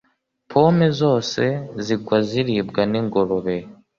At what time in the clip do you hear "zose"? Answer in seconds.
0.99-1.43